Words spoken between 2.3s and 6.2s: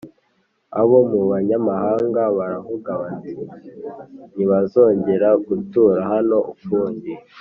baravugaga bati“Ntibazongera gutura